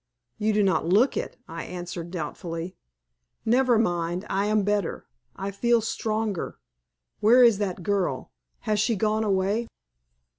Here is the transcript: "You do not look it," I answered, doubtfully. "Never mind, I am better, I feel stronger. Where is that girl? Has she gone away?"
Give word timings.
"You 0.39 0.51
do 0.51 0.63
not 0.63 0.87
look 0.87 1.15
it," 1.15 1.37
I 1.47 1.63
answered, 1.63 2.09
doubtfully. 2.09 2.75
"Never 3.45 3.77
mind, 3.77 4.25
I 4.31 4.47
am 4.47 4.63
better, 4.63 5.05
I 5.35 5.51
feel 5.51 5.79
stronger. 5.79 6.57
Where 7.19 7.43
is 7.43 7.59
that 7.59 7.83
girl? 7.83 8.31
Has 8.61 8.79
she 8.79 8.95
gone 8.95 9.23
away?" 9.23 9.67